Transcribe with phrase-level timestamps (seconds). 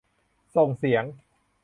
[0.55, 1.03] ส่งเสียง